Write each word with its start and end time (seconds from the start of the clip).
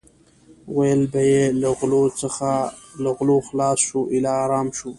ویل 0.75 1.01
به 1.11 1.21
یې 1.31 1.43
له 3.03 3.09
غلو 3.17 3.37
خلاص 3.47 3.79
شو 3.87 3.99
ایله 4.13 4.33
ارام 4.43 4.67
شو. 4.77 4.89